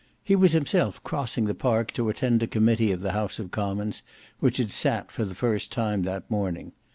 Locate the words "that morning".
6.05-6.71